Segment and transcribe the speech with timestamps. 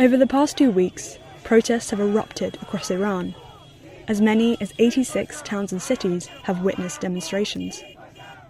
[0.00, 3.34] Over the past two weeks, protests have erupted across Iran.
[4.08, 7.84] As many as 86 towns and cities have witnessed demonstrations.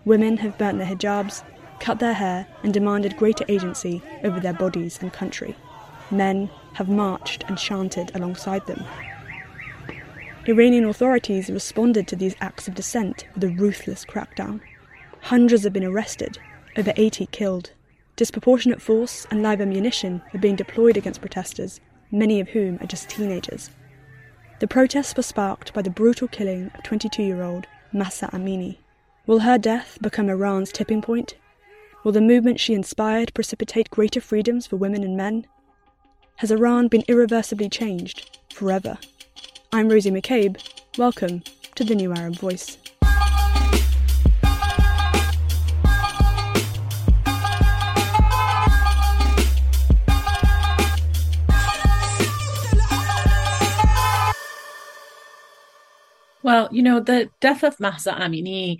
[0.04, 1.42] Women have burnt their hijabs,
[1.80, 5.56] cut their hair, and demanded greater agency over their bodies and country.
[6.10, 8.84] Men have marched and chanted alongside them.
[10.46, 14.60] Iranian authorities responded to these acts of dissent with a ruthless crackdown.
[15.22, 16.38] Hundreds have been arrested,
[16.76, 17.72] over 80 killed.
[18.20, 23.08] Disproportionate force and live ammunition are being deployed against protesters, many of whom are just
[23.08, 23.70] teenagers.
[24.58, 28.76] The protests were sparked by the brutal killing of 22 year old Mahsa Amini.
[29.26, 31.36] Will her death become Iran's tipping point?
[32.04, 35.46] Will the movement she inspired precipitate greater freedoms for women and men?
[36.36, 38.98] Has Iran been irreversibly changed forever?
[39.72, 40.58] I'm Rosie McCabe.
[40.98, 41.42] Welcome
[41.74, 42.76] to the New Arab Voice.
[56.50, 58.78] Well, you know, the death of Mahsa Amini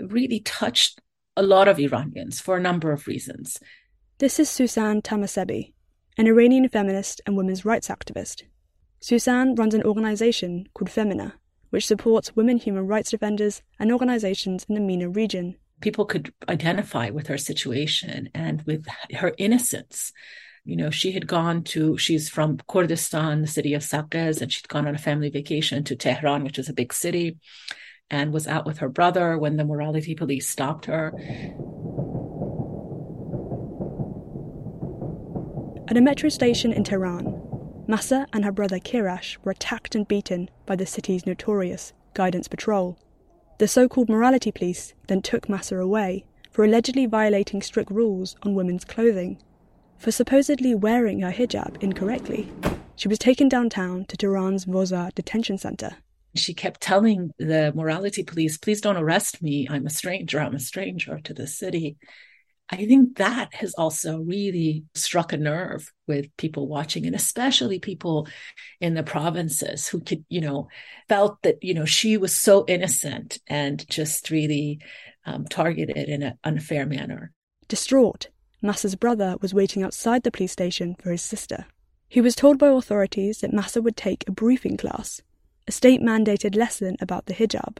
[0.00, 1.00] really touched
[1.36, 3.58] a lot of Iranians for a number of reasons.
[4.18, 5.72] This is Sussan Tahmasebi,
[6.18, 8.44] an Iranian feminist and women's rights activist.
[9.00, 11.32] Susan runs an organization called FEMENA,
[11.70, 15.56] which supports women human rights defenders and organizations in the MENA region.
[15.80, 20.12] People could identify with her situation and with her innocence
[20.68, 24.68] you know, she had gone to, she's from Kurdistan, the city of Saqqez, and she'd
[24.68, 27.38] gone on a family vacation to Tehran, which is a big city,
[28.10, 31.06] and was out with her brother when the morality police stopped her.
[35.88, 37.40] At a metro station in Tehran,
[37.86, 42.98] Mahsa and her brother Kiarash were attacked and beaten by the city's notorious guidance patrol.
[43.56, 48.54] The so called morality police then took Mahsa away for allegedly violating strict rules on
[48.54, 49.38] women's clothing
[49.98, 52.48] for supposedly wearing her hijab incorrectly.
[52.96, 55.96] She was taken downtown to Tehran's Vozara detention center.
[56.34, 59.66] She kept telling the morality police, please don't arrest me.
[59.70, 60.40] I'm a stranger.
[60.40, 61.96] I'm a stranger to the city.
[62.70, 68.28] I think that has also really struck a nerve with people watching, and especially people
[68.78, 70.68] in the provinces who could, you know,
[71.08, 74.80] felt that, you know, she was so innocent and just really
[75.24, 77.32] um, targeted in an unfair manner.
[77.68, 78.28] Distraught,
[78.62, 81.66] Mahsa's brother was waiting outside the police station for his sister.
[82.08, 85.22] He was told by authorities that Mahsa would take a briefing class,
[85.66, 87.78] a state mandated lesson about the hijab.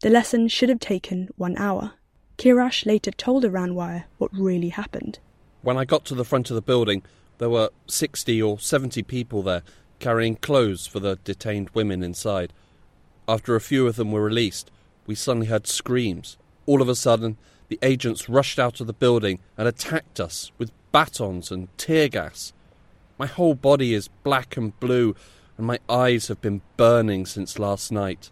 [0.00, 1.94] The lesson should have taken one hour.
[2.38, 5.18] Kiarash later told Iranwire what really happened.
[5.62, 7.02] When I got to the front of the building,
[7.38, 9.62] there were 60 or 70 people there
[9.98, 12.52] carrying clothes for the detained women inside.
[13.28, 14.70] After a few of them were released,
[15.06, 16.36] we suddenly heard screams.
[16.66, 17.38] All of a sudden,
[17.72, 22.52] the agents rushed out of the building and attacked us with batons and tear gas.
[23.16, 25.16] My whole body is black and blue,
[25.56, 28.30] and my eyes have been burning since last night.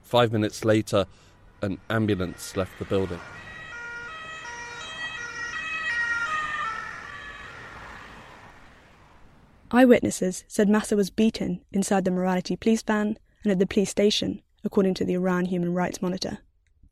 [0.00, 1.04] Five minutes later,
[1.60, 3.20] an ambulance left the building.
[9.70, 14.40] Eyewitnesses said Mahsa was beaten inside the morality police van and at the police station,
[14.64, 16.38] according to the Iran Human Rights Monitor.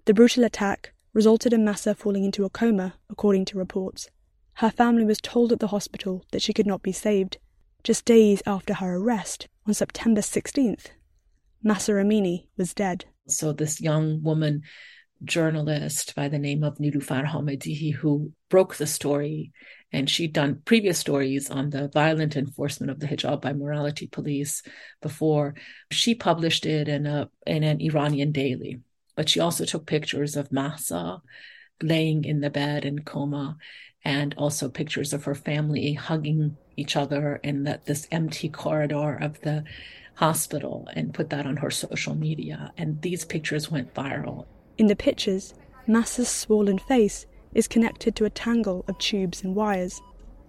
[0.04, 4.10] The brutal attack resulted in Mahsa falling into a coma, according to reports.
[4.56, 7.38] Her family was told at the hospital that she could not be saved,
[7.82, 10.88] just days after her arrest on September 16th.
[11.62, 13.06] Mahsa Amini was dead.
[13.28, 14.60] So, this young woman
[15.24, 19.52] journalist by the name of Nilufar Hamedi, who broke the story,
[19.92, 24.62] and she'd done previous stories on the violent enforcement of the hijab by morality police
[25.00, 25.54] before.
[25.90, 28.82] She published it in a in an Iranian daily.
[29.16, 31.22] But she also took pictures of Mahsa
[31.82, 33.56] laying in the bed in coma
[34.04, 39.40] and also pictures of her family hugging each other in that this empty corridor of
[39.40, 39.64] the
[40.14, 42.72] hospital and put that on her social media.
[42.76, 44.46] And these pictures went viral.
[44.78, 45.54] In the pictures
[45.88, 50.00] Mahsa's swollen face is connected to a tangle of tubes and wires.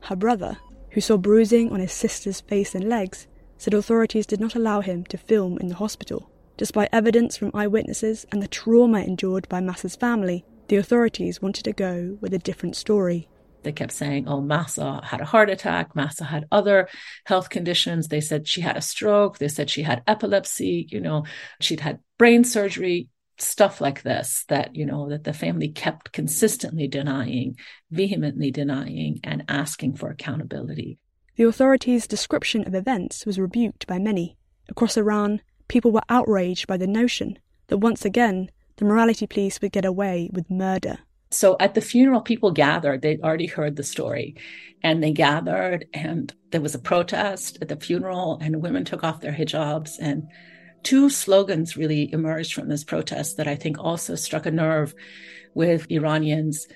[0.01, 0.57] Her brother
[0.91, 3.27] who saw bruising on his sister's face and legs
[3.57, 8.25] said authorities did not allow him to film in the hospital Despite evidence from eyewitnesses
[8.31, 12.75] and the trauma endured by Mahsa's family, the authorities wanted to go with a different
[12.75, 13.29] story.
[13.61, 15.95] They kept saying, oh, Mahsa had a heart attack.
[15.95, 16.89] Mahsa had other
[17.25, 18.07] health conditions.
[18.07, 19.37] They said she had a stroke.
[19.37, 20.87] They said she had epilepsy.
[20.89, 21.25] You know,
[21.59, 26.87] she'd had brain surgery, stuff like this that, you know, that the family kept consistently
[26.87, 27.55] denying,
[27.91, 30.97] vehemently denying, and asking for accountability.
[31.35, 34.37] The authorities' description of events was rebuked by many.
[34.69, 39.71] Across Iran, people were outraged by the notion that once again the morality police would
[39.71, 40.99] get away with murder.
[41.31, 43.01] So at the funeral, people gathered.
[43.01, 44.37] They'd already heard the story
[44.83, 49.21] and they gathered, and there was a protest at the funeral, and women took off
[49.21, 49.97] their hijabs.
[49.99, 50.27] And
[50.83, 54.93] two slogans really emerged from this protest that I think also struck a nerve
[55.55, 56.67] with Iranians.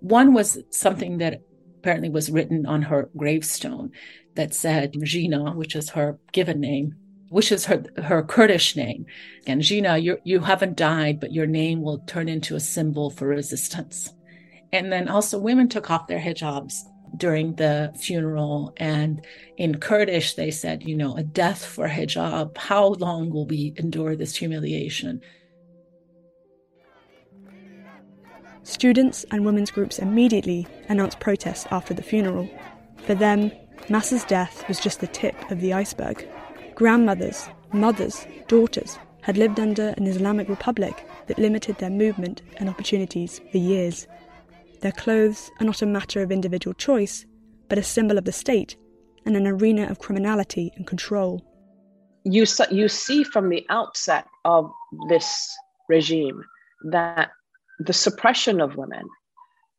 [0.00, 1.42] One was something that
[1.78, 3.92] apparently was written on her gravestone
[4.34, 6.96] that said Gina, which is her given name,
[7.28, 9.06] which is her her Kurdish name.
[9.46, 13.26] And Gina, you you haven't died, but your name will turn into a symbol for
[13.26, 14.12] resistance.
[14.72, 16.80] And then also women took off their hijabs
[17.16, 18.72] during the funeral.
[18.76, 19.24] And
[19.56, 22.56] in Kurdish, they said, you know, a death for hijab.
[22.56, 25.20] How long will we endure this humiliation?
[28.64, 32.48] Students and women's groups immediately announced protests after the funeral.
[33.04, 33.52] For them,
[33.88, 36.26] Mahsa's death was just the tip of the iceberg.
[36.74, 43.40] Grandmothers, mothers, daughters had lived under an Islamic republic that limited their movement and opportunities
[43.52, 44.06] for years.
[44.80, 47.24] Their clothes are not a matter of individual choice,
[47.68, 48.76] but a symbol of the state
[49.24, 51.42] and an arena of criminality and control.
[52.24, 54.70] You, you see from the outset of
[55.08, 55.56] this
[55.88, 56.42] regime
[56.90, 57.30] that
[57.78, 59.04] the suppression of women,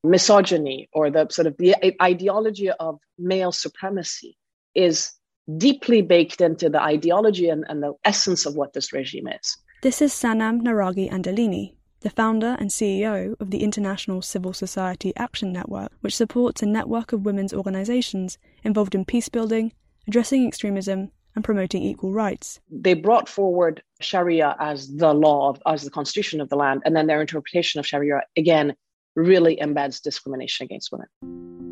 [0.03, 4.37] misogyny, or the sort of the ideology of male supremacy
[4.73, 5.11] is
[5.57, 9.57] deeply baked into the ideology and, and the essence of what this regime is.
[9.81, 15.51] This is Sanam Naraghi Anderlini, the founder and CEO of the International Civil Society Action
[15.51, 19.73] Network, which supports a network of women's organizations involved in peace building,
[20.07, 22.59] addressing extremism, and promoting equal rights.
[22.71, 26.95] They brought forward Sharia as the law, of, as the constitution of the land, and
[26.95, 28.73] then their interpretation of Sharia, again,
[29.15, 31.64] really embeds discrimination against women.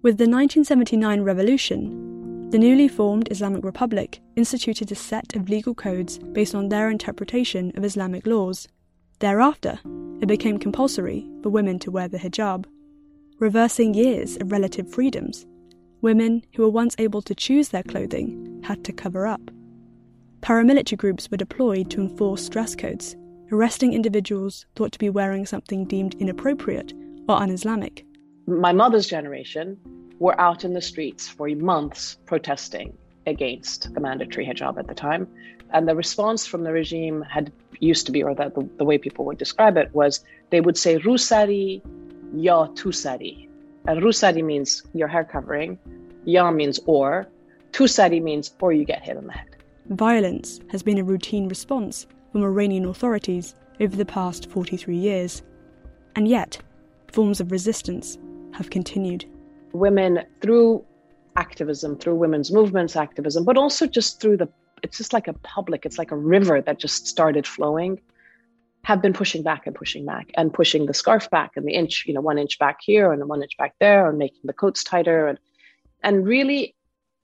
[0.00, 6.18] With the 1979 revolution, the newly formed Islamic Republic instituted a set of legal codes
[6.20, 8.68] based on their interpretation of Islamic laws.
[9.18, 9.80] Thereafter,
[10.20, 12.66] it became compulsory for women to wear the hijab,
[13.40, 15.46] reversing years of relative freedoms.
[16.00, 19.50] Women who were once able to choose their clothing had to cover up.
[20.42, 23.16] Paramilitary groups were deployed to enforce dress codes,
[23.50, 26.92] arresting individuals thought to be wearing something deemed inappropriate
[27.28, 28.04] or un Islamic.
[28.48, 29.76] My mother's generation
[30.18, 32.96] were out in the streets for months protesting
[33.26, 35.28] against the mandatory hijab at the time.
[35.70, 38.96] And the response from the regime had used to be, or that the, the way
[38.96, 41.82] people would describe it was they would say rusari
[42.34, 43.50] ya tusari.
[43.86, 45.78] And rusari means your hair covering,
[46.24, 47.28] ya means or,
[47.72, 49.56] tusari means or you get hit on the head.
[49.90, 55.42] Violence has been a routine response from Iranian authorities over the past 43 years.
[56.16, 56.58] And yet,
[57.12, 58.16] forms of resistance
[58.52, 59.24] have continued
[59.72, 60.84] women through
[61.36, 64.48] activism, through women's movements activism, but also just through the,
[64.82, 68.00] it's just like a public, it's like a river that just started flowing,
[68.84, 72.04] have been pushing back and pushing back and pushing the scarf back and the inch,
[72.06, 74.82] you know, one inch back here and one inch back there and making the coats
[74.82, 75.38] tighter and,
[76.02, 76.74] and really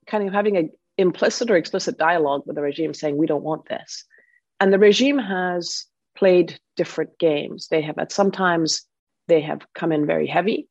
[0.06, 3.69] kind of having an implicit or explicit dialogue with the regime saying, we don't want
[3.69, 4.05] this.
[4.61, 7.69] And the regime has played different games.
[7.69, 8.82] They have, at sometimes,
[9.26, 10.69] they have come in very heavy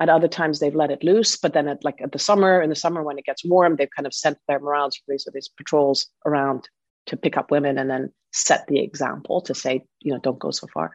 [0.00, 2.70] at other times, they've let it loose, but then at like at the summer, in
[2.70, 5.48] the summer when it gets warm, they've kind of sent their morality police or these
[5.48, 6.68] patrols around
[7.06, 10.50] to pick up women and then set the example to say, you know, don't go
[10.50, 10.92] so far.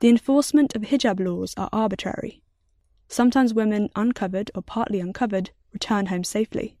[0.00, 2.42] The enforcement of hijab laws are arbitrary.
[3.08, 6.76] Sometimes women, uncovered or partly uncovered, return home safely.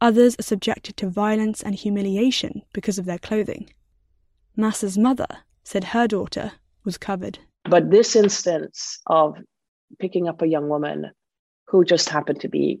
[0.00, 3.70] Others are subjected to violence and humiliation because of their clothing.
[4.56, 5.26] Mahsa's mother
[5.64, 6.52] said her daughter
[6.84, 7.38] was covered.
[7.64, 9.36] But this instance of
[9.98, 11.10] picking up a young woman
[11.68, 12.80] who just happened to be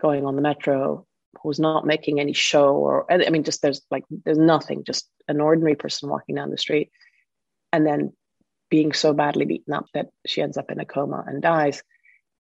[0.00, 1.06] going on the metro
[1.42, 5.40] who's not making any show or i mean just there's like there's nothing just an
[5.40, 6.90] ordinary person walking down the street
[7.72, 8.12] and then
[8.72, 11.82] being so badly beaten up that she ends up in a coma and dies.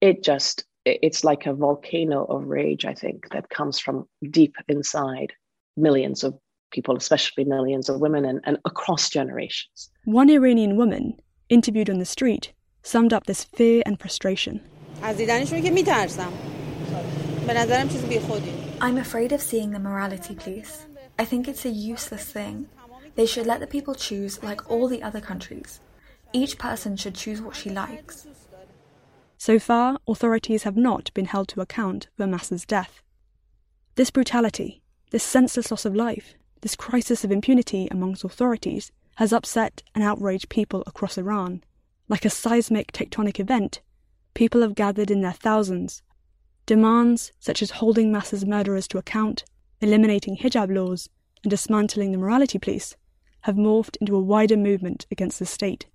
[0.03, 5.33] It just it's like a volcano of rage i think that comes from deep inside
[5.77, 6.39] millions of
[6.71, 9.91] people especially millions of women and, and across generations.
[10.05, 11.19] One iranian woman
[11.49, 14.61] interviewed on the street summed up this fear and frustration.
[18.81, 20.87] I'm afraid of seeing the morality police.
[21.19, 22.69] I think it's a useless thing.
[23.15, 25.81] They should let the people choose like all the other countries.
[26.33, 28.27] Each person should choose what she likes.
[29.39, 33.03] So far, authorities have not been held to account for Mahsa's death.
[33.95, 39.83] This brutality, this senseless loss of life, this crisis of impunity amongst authorities has upset
[39.95, 41.63] and outraged people across Iran.
[42.11, 43.83] Like a seismic tectonic event,
[44.33, 46.03] people have gathered in their thousands.
[46.65, 49.45] Demands such as holding Mahsa's murderers to account,
[49.81, 51.11] eliminating hijab laws,
[51.45, 52.97] and dismantling the morality police
[53.43, 55.87] have morphed into a wider movement against the state.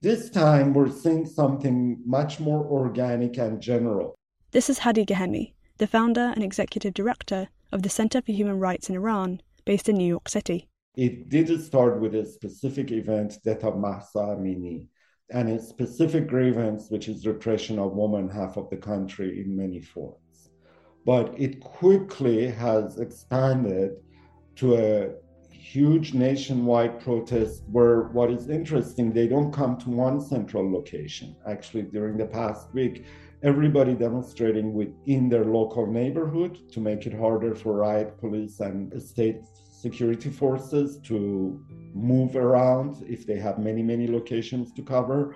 [0.00, 4.14] This time, we're seeing something much more organic and general.
[4.52, 8.88] This is Hadi Ghaemi, the founder and executive director of the Center for Human Rights
[8.88, 10.68] in Iran, based in New York City.
[10.94, 14.86] It didn't start with a specific event, that of Mahsa Amini,
[15.30, 19.80] and a specific grievance, which is repression of women half of the country in many
[19.80, 20.50] forms.
[21.04, 23.96] But it quickly has expanded
[24.56, 25.10] to a
[25.50, 31.36] huge nationwide protest where what is interesting, they don't come to one central location.
[31.46, 33.04] Actually, during the past week,
[33.42, 39.42] everybody demonstrating within their local neighborhood to make it harder for riot police and state
[39.80, 41.60] security forces to
[41.94, 45.34] move around if they have many, many locations to cover.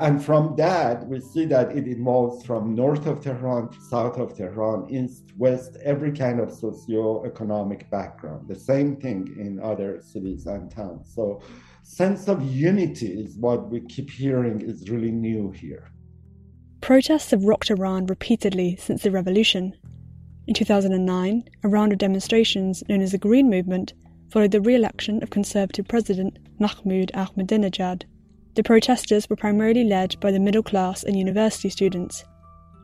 [0.00, 4.36] And from that, we see that it evolves from north of Tehran to south of
[4.36, 8.48] Tehran, east, west, every kind of socio-economic background.
[8.48, 11.12] The same thing in other cities and towns.
[11.14, 11.42] So
[11.84, 15.92] sense of unity is what we keep hearing is really new here.
[16.80, 19.76] Protests have rocked Iran repeatedly since the revolution.
[20.48, 23.92] In 2009, a round of demonstrations known as the Green Movement
[24.28, 28.02] followed the re election of Conservative President Mahmoud Ahmadinejad.
[28.54, 32.24] The protesters were primarily led by the middle class and university students.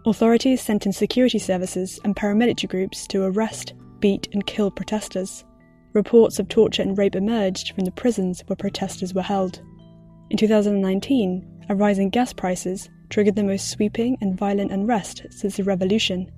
[0.06, 5.44] Authorities sent in security services and paramilitary groups to arrest, beat, and kill protesters.
[5.94, 9.60] Reports of torture and rape emerged from the prisons where protesters were held.
[10.30, 15.56] In 2019, a rise in gas prices triggered the most sweeping and violent unrest since
[15.56, 16.30] the revolution.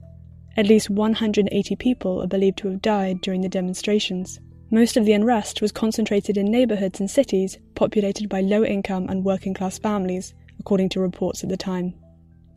[0.57, 4.41] At least 180 people are believed to have died during the demonstrations.
[4.71, 9.25] Most of the unrest was concentrated in neighbourhoods and cities populated by low income and
[9.25, 11.95] working class families, according to reports at the time.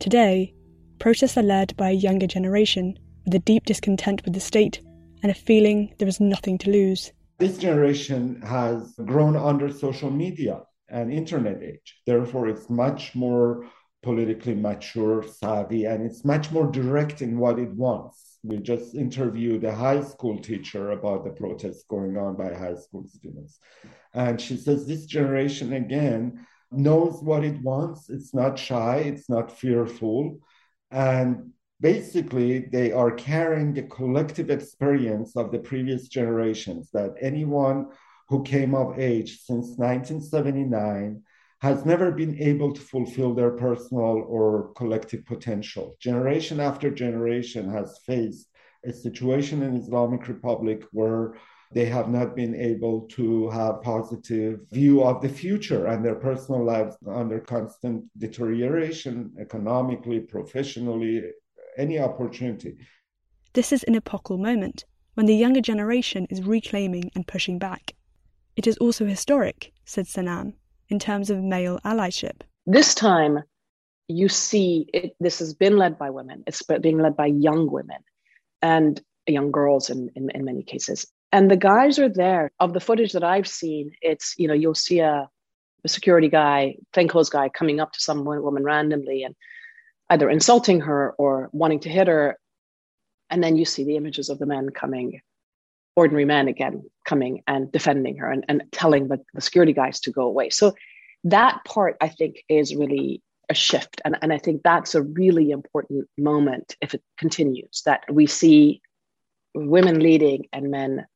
[0.00, 0.54] Today,
[0.98, 4.80] protests are led by a younger generation with a deep discontent with the state
[5.22, 7.12] and a feeling there is nothing to lose.
[7.38, 11.96] This generation has grown under social media and internet age.
[12.06, 13.66] Therefore, it's much more
[14.04, 18.38] politically mature, savvy, and it's much more direct in what it wants.
[18.42, 23.06] We just interviewed a high school teacher about the protests going on by high school
[23.08, 23.58] students.
[24.12, 28.10] And she says this generation, again, knows what it wants.
[28.10, 30.38] It's not shy, it's not fearful.
[30.90, 37.86] And basically, they are carrying the collective experience of the previous generations that anyone
[38.28, 41.22] who came of age since 1979
[41.64, 45.96] has never been able to fulfill their personal or collective potential.
[45.98, 48.48] Generation after generation has faced
[48.84, 51.36] a situation in Islamic Republic where
[51.72, 56.62] they have not been able to have positive view of the future and their personal
[56.62, 61.22] lives under constant deterioration economically professionally
[61.78, 62.76] any opportunity.
[63.54, 67.94] This is an epochal moment when the younger generation is reclaiming and pushing back.
[68.54, 70.52] It is also historic said sanam
[70.88, 72.42] in terms of male allyship?
[72.66, 73.42] This time,
[74.08, 76.44] you see it, this has been led by women.
[76.46, 77.98] It's being led by young women
[78.62, 81.06] and young girls in, in, in many cases.
[81.32, 82.52] And the guys are there.
[82.60, 85.28] Of the footage that I've seen, it's, you know, you'll see a,
[85.84, 89.34] a security guy, plainclothes guy coming up to some woman randomly and
[90.10, 92.38] either insulting her or wanting to hit her.
[93.30, 95.20] And then you see the images of the men coming
[95.96, 100.10] ordinary men again coming and defending her and, and telling the, the security guys to
[100.10, 100.50] go away.
[100.50, 100.74] So
[101.24, 104.00] that part I think is really a shift.
[104.04, 108.80] And, and I think that's a really important moment if it continues that we see
[109.54, 111.06] women leading and men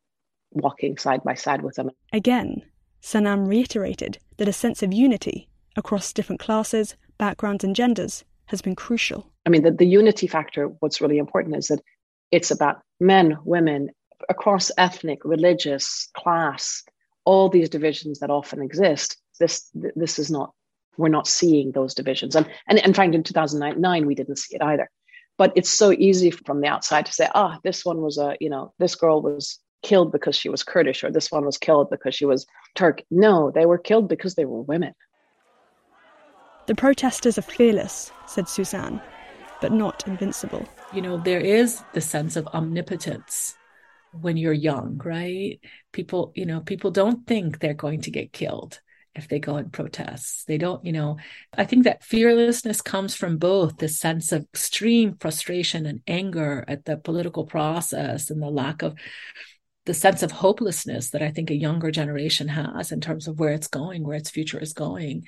[0.52, 1.90] walking side by side with them.
[2.12, 2.62] Again,
[3.02, 8.74] Sanam reiterated that a sense of unity across different classes, backgrounds, and genders has been
[8.74, 9.30] crucial.
[9.46, 11.80] I mean, the, the unity factor, what's really important is that
[12.30, 13.90] it's about men, women,
[14.28, 16.82] across ethnic, religious, class,
[17.24, 20.52] all these divisions that often exist, this this is not
[20.96, 22.34] we're not seeing those divisions.
[22.34, 24.90] And and in fact, in 2009, we didn't see it either.
[25.36, 28.36] But it's so easy from the outside to say, ah, oh, this one was a,
[28.40, 31.90] you know, this girl was killed because she was Kurdish, or this one was killed
[31.90, 33.02] because she was Turk.
[33.10, 34.94] No, they were killed because they were women.
[36.66, 39.00] The protesters are fearless, said Sussan,
[39.60, 40.66] but not invincible.
[40.92, 43.57] You know, there is the sense of omnipotence
[44.12, 45.60] when you're young, right?
[45.92, 48.80] People, you know, people don't think they're going to get killed
[49.14, 50.46] if they go and protest.
[50.46, 51.18] They don't, you know,
[51.56, 56.84] I think that fearlessness comes from both the sense of extreme frustration and anger at
[56.84, 58.94] the political process and the lack of
[59.86, 63.54] the sense of hopelessness that I think a younger generation has in terms of where
[63.54, 65.24] it's going, where its future is going,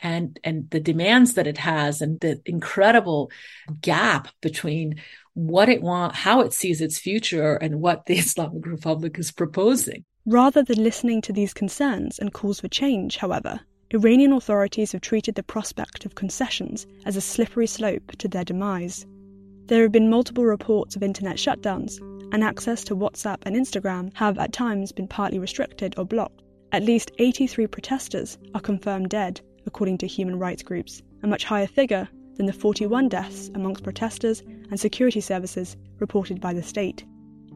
[0.00, 3.32] and and the demands that it has, and the incredible
[3.80, 5.00] gap between
[5.34, 10.04] what it wants, how it sees its future, and what the Islamic Republic is proposing.
[10.26, 13.60] Rather than listening to these concerns and calls for change, however,
[13.92, 19.06] Iranian authorities have treated the prospect of concessions as a slippery slope to their demise.
[19.66, 22.00] There have been multiple reports of internet shutdowns,
[22.32, 26.42] and access to WhatsApp and Instagram have at times been partly restricted or blocked.
[26.72, 31.66] At least 83 protesters are confirmed dead, according to human rights groups, a much higher
[31.66, 34.42] figure than the 41 deaths amongst protesters
[34.74, 37.04] and security services reported by the state.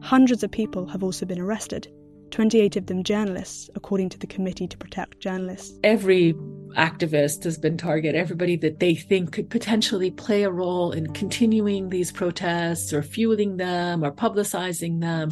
[0.01, 1.85] Hundreds of people have also been arrested,
[2.31, 5.77] 28 of them journalists, according to the Committee to Protect Journalists.
[5.83, 6.33] Every
[6.77, 11.89] activist has been targeted, everybody that they think could potentially play a role in continuing
[11.89, 15.31] these protests or fueling them or publicizing them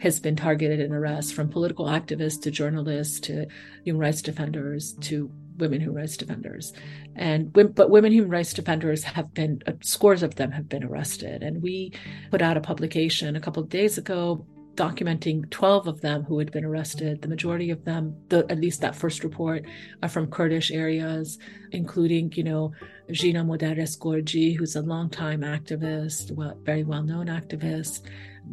[0.00, 3.46] has been targeted and arrested from political activists to journalists to
[3.84, 6.72] human rights defenders to women human rights defenders
[7.16, 11.42] and but women human rights defenders have been uh, scores of them have been arrested
[11.42, 11.92] and we
[12.30, 14.46] put out a publication a couple of days ago
[14.78, 17.20] documenting 12 of them who had been arrested.
[17.20, 19.66] The majority of them, the, at least that first report,
[20.04, 21.36] are from Kurdish areas,
[21.72, 22.72] including, you know,
[23.10, 28.02] Gina Modarres Gorji, who's a longtime activist, well, very well known activist.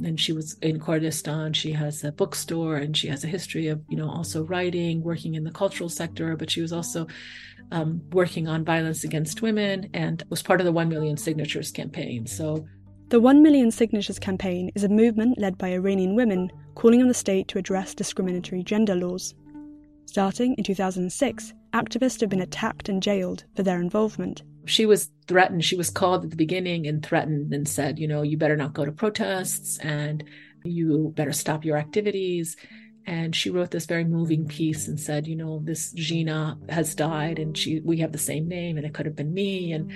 [0.03, 1.53] And she was in Kurdistan.
[1.53, 5.35] She has a bookstore and she has a history of, you know, also writing, working
[5.35, 7.07] in the cultural sector, but she was also
[7.71, 12.27] um, working on violence against women and was part of the 1 million signatures campaign.
[12.27, 12.65] So
[13.09, 17.13] the 1 Million Signatures campaign is a movement led by Iranian women calling on the
[17.13, 19.35] state to address discriminatory gender laws.
[20.07, 24.41] Starting in 2006, activists have been attacked and jailed for their involvement.
[24.65, 25.63] She was threatened.
[25.63, 28.73] She was called at the beginning and threatened and said, you know, you better not
[28.73, 30.23] go to protests and
[30.63, 32.55] you better stop your activities.
[33.07, 37.37] And she wrote this very moving piece and said, you know, this Gina has died
[37.37, 39.71] and she we have the same name and it could have been me.
[39.71, 39.91] And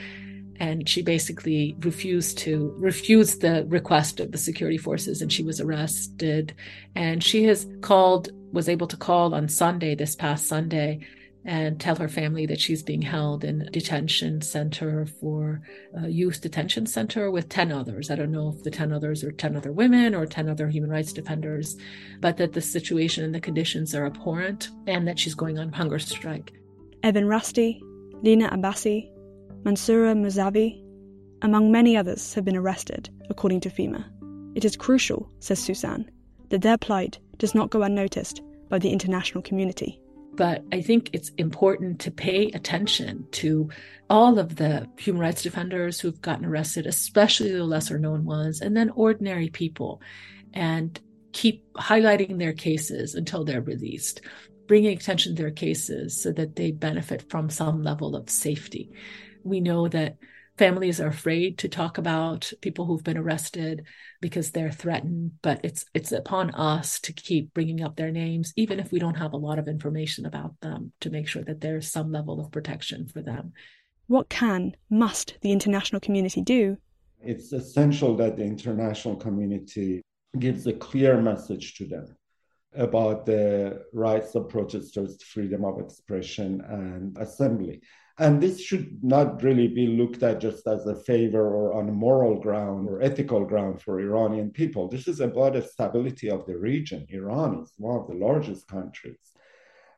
[0.59, 5.61] and she basically refused to refuse the request of the security forces and she was
[5.61, 6.53] arrested
[6.95, 10.99] and she has called was able to call on sunday this past sunday
[11.46, 15.62] and tell her family that she's being held in a detention center for
[15.96, 18.12] a youth detention center with 10 others.
[18.12, 20.89] I don't know if the 10 others are 10 other women or 10 other human
[20.89, 21.78] rights defenders,
[22.19, 25.99] but that the situation and the conditions are abhorrent and that she's going on hunger
[25.99, 26.52] strike.
[27.04, 27.80] Evan Rasti,
[28.21, 29.10] Lina Abbasi,
[29.63, 30.84] Mansoura Mousavi,
[31.41, 34.06] among many others, have been arrested, according to FEMENA.
[34.56, 36.06] It is crucial, says Sussan,
[36.49, 39.98] that their plight does not go unnoticed by the international community.
[40.39, 43.69] But I think it's important to pay attention to
[44.10, 48.75] all of the human rights defenders who've gotten arrested, especially the lesser known ones, and
[48.75, 50.02] then ordinary people,
[50.54, 50.97] and
[51.34, 54.21] keep highlighting their cases until they're released,
[54.65, 58.91] bringing attention to their cases so that they benefit from some level of safety.
[59.43, 60.15] We know that
[60.60, 63.86] families are afraid to talk about people who've been arrested
[64.19, 68.78] because they're threatened but it's it's upon us to keep bringing up their names even
[68.78, 71.89] if we don't have a lot of information about them to make sure that there's
[71.89, 73.54] some level of protection for them.
[74.08, 76.76] What can must the international community do?
[77.22, 80.02] It's essential that the international community
[80.38, 82.17] gives a clear message to them
[82.76, 87.82] about the rights of protesters freedom of expression and assembly
[88.19, 91.93] and this should not really be looked at just as a favor or on a
[91.93, 94.89] moral ground or ethical ground for Iranian people.
[94.89, 97.08] This is about the stability of the region.
[97.10, 99.32] Iran is one of the largest countries.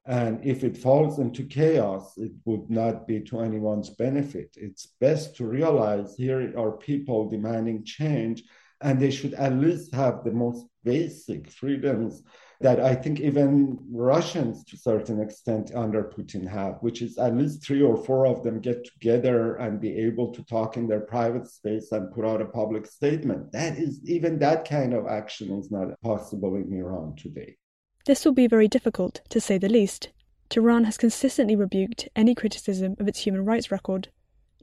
[0.05, 4.55] And if it falls into chaos, it would not be to anyone's benefit.
[4.55, 8.43] It's best to realize here are people demanding change,
[8.81, 12.23] and they should at least have the most basic freedoms
[12.62, 17.36] that I think even Russians to a certain extent under Putin have, which is at
[17.36, 21.02] least three or four of them get together and be able to talk in their
[21.02, 23.52] private space and put out a public statement.
[23.52, 27.58] That is even that kind of action is not possible in Iran today.
[28.06, 30.10] This will be very difficult, to say the least.
[30.50, 34.10] Tehran has consistently rebuked any criticism of its human rights record.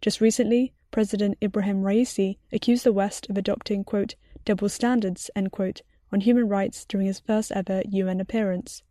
[0.01, 5.83] Just recently, President Ibrahim Raisi accused the West of adopting, quote, double standards, end quote,
[6.13, 8.83] on human rights during his first ever UN appearance.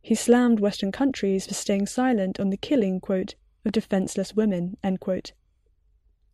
[0.00, 4.76] He slammed Western countries for staying silent on the killing, quote, of defenseless women,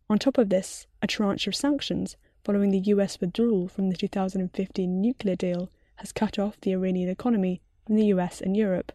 [0.09, 5.01] On top of this, a tranche of sanctions following the US withdrawal from the 2015
[5.01, 8.91] nuclear deal has cut off the Iranian economy from the US and Europe.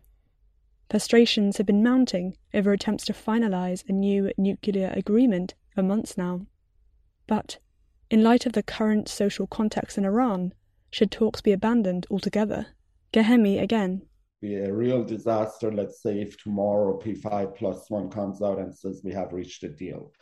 [0.90, 6.46] Frustrations have been mounting over attempts to finalize a new nuclear agreement for months now.
[7.26, 7.58] But,
[8.10, 10.52] in light of the current social context in Iran,
[10.94, 12.64] should talks be abandoned altogether?
[13.12, 14.02] Ghaemi again.
[14.40, 19.00] Be a real disaster, let's say, if tomorrow P5 plus one comes out and says
[19.02, 20.12] we have reached a deal.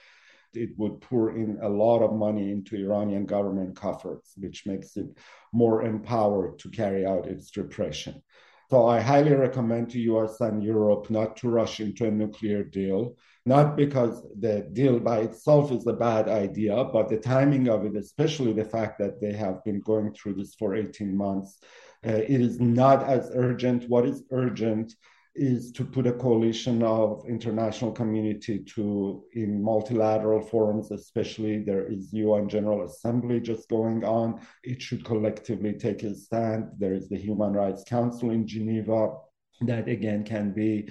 [0.54, 5.08] It would pour in a lot of money into Iranian government coffers, which makes it
[5.52, 8.22] more empowered to carry out its repression.
[8.70, 13.16] So I highly recommend to US and Europe not to rush into a nuclear deal,
[13.44, 17.96] not because the deal by itself is a bad idea, but the timing of it,
[17.96, 21.58] especially the fact that they have been going through this for 18 months,
[22.06, 23.88] uh, it is not as urgent.
[23.88, 24.94] What is urgent
[25.34, 32.12] is to put a coalition of international community to in multilateral forums especially there is
[32.12, 37.16] un general assembly just going on it should collectively take a stand there is the
[37.16, 39.14] human rights council in geneva
[39.62, 40.86] that again can be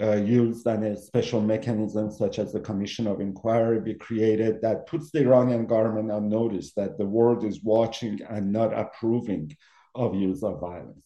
[0.00, 4.86] uh, used and a special mechanism such as the commission of inquiry be created that
[4.86, 9.54] puts the iranian government on notice that the world is watching and not approving
[9.94, 10.98] of use of violence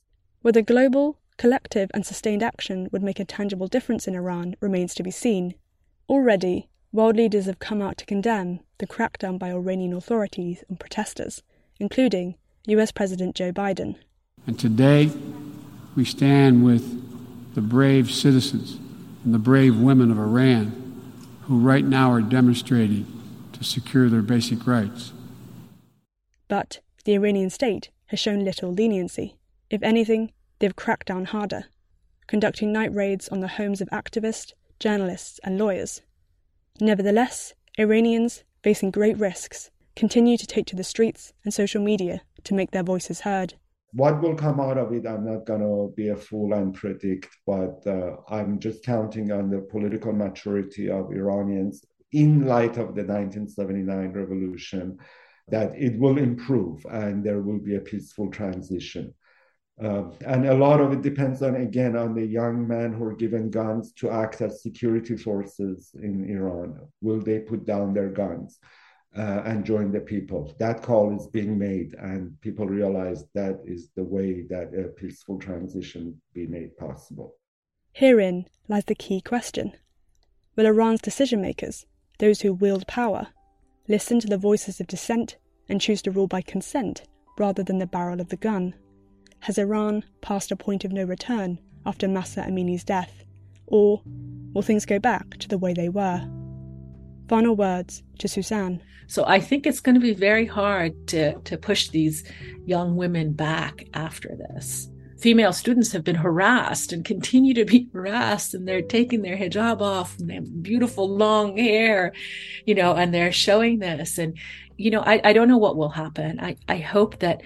[0.42, 5.02] Whether global collective and sustained action would make a tangible difference in Iran remains to
[5.02, 5.54] be seen.
[6.08, 11.42] Already, world leaders have come out to condemn the crackdown by Iranian authorities on protesters,
[11.78, 13.96] including US President Joe Biden.
[14.46, 15.10] And today,
[15.94, 17.05] we stand with
[17.56, 18.78] the brave citizens
[19.24, 21.00] and the brave women of Iran
[21.44, 23.06] who right now are demonstrating
[23.54, 25.14] to secure their basic rights.
[26.48, 29.38] But the Iranian state has shown little leniency.
[29.70, 31.64] If anything, they've cracked down harder,
[32.26, 36.02] conducting night raids on the homes of activists, journalists, and lawyers.
[36.78, 42.52] Nevertheless, Iranians, facing great risks, continue to take to the streets and social media to
[42.52, 43.54] make their voices heard.
[43.92, 47.28] What will come out of it, I'm not going to be a fool and predict,
[47.46, 53.04] but uh, I'm just counting on the political maturity of Iranians in light of the
[53.04, 54.98] 1979 revolution
[55.48, 59.14] that it will improve and there will be a peaceful transition.
[59.82, 63.14] Uh, and a lot of it depends on, again, on the young men who are
[63.14, 66.80] given guns to act as security forces in Iran.
[67.02, 68.58] Will they put down their guns
[69.16, 70.54] uh, and join the people?
[70.58, 75.38] That call is being made, and people realize that is the way that a peaceful
[75.38, 77.34] transition be made possible.
[77.92, 79.72] Herein lies the key question
[80.56, 81.86] Will Iran's decision makers,
[82.18, 83.28] those who wield power,
[83.88, 85.36] listen to the voices of dissent
[85.68, 87.02] and choose to rule by consent
[87.38, 88.74] rather than the barrel of the gun?
[89.40, 93.24] Has Iran passed a point of no return after Mahsa Amini's death?
[93.66, 94.02] Or
[94.52, 96.26] will things go back to the way they were?
[97.28, 98.80] Final words to Sussan.
[99.08, 102.24] So I think it's going to be very hard to, to push these
[102.64, 104.88] young women back after this.
[105.18, 109.80] Female students have been harassed and continue to be harassed, and they're taking their hijab
[109.80, 112.12] off and they have beautiful long hair,
[112.64, 114.18] you know, and they're showing this.
[114.18, 114.36] And,
[114.76, 116.38] you know, I, I don't know what will happen.
[116.40, 117.42] I, I hope that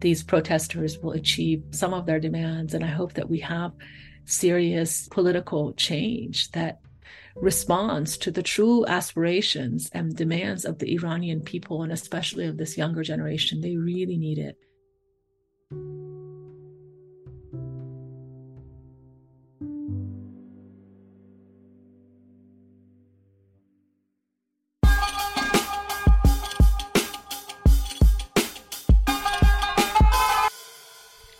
[0.00, 2.74] these protesters will achieve some of their demands.
[2.74, 3.72] And I hope that we have
[4.26, 6.80] serious political change that
[7.36, 12.76] responds to the true aspirations and demands of the Iranian people, and especially of this
[12.76, 13.60] younger generation.
[13.60, 14.56] They really need it.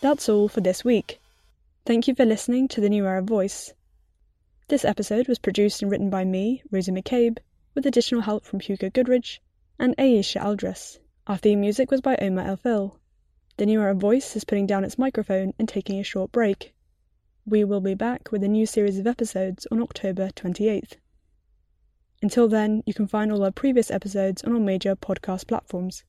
[0.03, 1.21] That's all for this week.
[1.85, 3.73] Thank you for listening to the New Arab Voice.
[4.69, 7.39] This episode was produced and written by me, Rosie McCabe,
[7.77, 9.39] with additional help from Hugo Goodridge
[9.79, 10.99] and Aisha Aldris.
[11.29, 12.99] Our theme music was by Omar El Fil.
[13.59, 16.75] The New Arab Voice is putting down its microphone and taking a short break.
[17.47, 20.97] We will be back with a new series of episodes on October 28th.
[22.21, 26.03] Until then, you can find all our previous episodes on all major podcast platforms.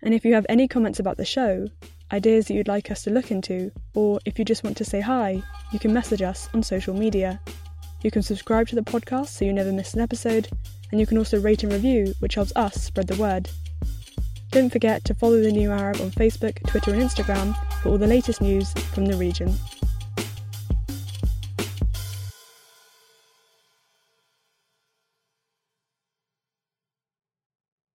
[0.00, 1.66] And if you have any comments about the show,
[2.14, 5.00] ideas that you'd like us to look into, or if you just want to say
[5.00, 7.40] hi, you can message us on social media.
[8.02, 10.48] You can subscribe to the podcast so you never miss an episode,
[10.92, 13.50] and you can also rate and review, which helps us spread the word.
[14.52, 18.06] Don't forget to follow the New Arab on Facebook, Twitter, and Instagram for all the
[18.06, 19.52] latest news from the region.